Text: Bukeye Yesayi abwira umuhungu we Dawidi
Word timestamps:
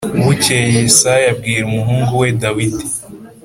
Bukeye 0.23 0.67
Yesayi 0.79 1.25
abwira 1.33 1.63
umuhungu 1.65 2.11
we 2.21 2.29
Dawidi 2.41 2.85